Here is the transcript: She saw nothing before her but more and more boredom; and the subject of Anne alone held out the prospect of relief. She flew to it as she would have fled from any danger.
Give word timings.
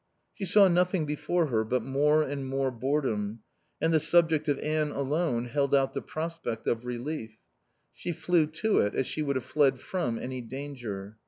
She 0.33 0.45
saw 0.45 0.67
nothing 0.67 1.05
before 1.05 1.45
her 1.45 1.63
but 1.63 1.83
more 1.83 2.23
and 2.23 2.43
more 2.47 2.71
boredom; 2.71 3.41
and 3.79 3.93
the 3.93 3.99
subject 3.99 4.47
of 4.47 4.57
Anne 4.57 4.89
alone 4.89 5.45
held 5.45 5.75
out 5.75 5.93
the 5.93 6.01
prospect 6.01 6.65
of 6.65 6.87
relief. 6.87 7.37
She 7.93 8.11
flew 8.11 8.47
to 8.47 8.79
it 8.79 8.95
as 8.95 9.05
she 9.05 9.21
would 9.21 9.35
have 9.35 9.45
fled 9.45 9.79
from 9.79 10.17
any 10.17 10.41
danger. 10.41 11.17